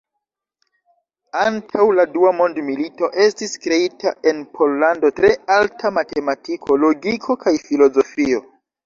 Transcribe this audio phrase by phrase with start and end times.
[1.41, 8.43] Antaŭ la dua mondmilito estis kreita en Pollando tre alta matematiko, logiko kaj filozofio.